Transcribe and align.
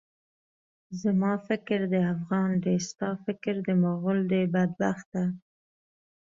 زما 1.01 1.31
فکر 1.47 1.79
د 1.93 1.95
افغان 2.13 2.49
دی، 2.63 2.75
ستا 2.89 3.09
فکر 3.25 3.53
د 3.67 3.67
مُغل 3.83 4.19
دی، 4.31 4.43
بدبخته! 4.53 5.23